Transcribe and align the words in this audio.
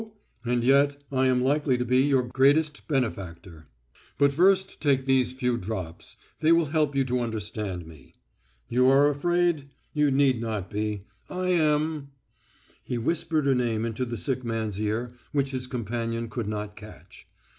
And 0.43 0.63
yet 0.63 1.03
I 1.11 1.27
am 1.27 1.43
likely 1.43 1.77
to 1.77 1.85
be 1.85 1.99
your 1.99 2.23
greatest 2.23 2.87
benefactor. 2.87 3.67
But 4.17 4.33
first 4.33 4.81
take 4.81 5.05
these 5.05 5.31
few 5.31 5.59
drops; 5.59 6.15
they 6.39 6.51
will 6.51 6.65
help 6.73 6.95
you 6.95 7.05
to 7.05 7.19
understand 7.19 7.85
me. 7.85 8.15
You 8.67 8.87
are 8.89 9.11
afraid? 9.11 9.69
You 9.93 10.09
need 10.09 10.41
not 10.41 10.71
be. 10.71 11.05
I 11.29 11.49
am—" 11.49 12.07
He 12.83 12.97
whispered 12.97 13.47
a 13.47 13.53
name 13.53 13.85
into 13.85 14.05
the 14.05 14.17
sick 14.17 14.43
man's 14.43 14.81
ear 14.81 15.13
which 15.33 15.51
his 15.51 15.67
companion 15.67 16.29
could 16.31 16.47
not 16.47 16.75
catch. 16.75 17.27